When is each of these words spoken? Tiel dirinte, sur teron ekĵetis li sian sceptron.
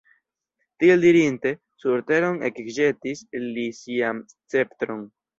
Tiel 0.83 1.01
dirinte, 1.07 1.49
sur 1.83 2.01
teron 2.07 2.39
ekĵetis 2.49 3.21
li 3.57 3.65
sian 3.81 4.23
sceptron. 4.33 5.05